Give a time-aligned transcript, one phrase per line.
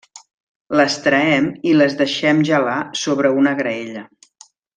[0.79, 4.05] Les traem i les deixem gelar sobre una graella.